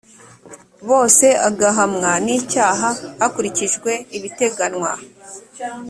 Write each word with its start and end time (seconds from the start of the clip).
bose 0.89 1.25
agahamwa 1.47 2.11
n 2.25 2.27
icyaha 2.39 2.89
hakurikijwe 3.19 3.91
ibiteganywa 4.17 4.91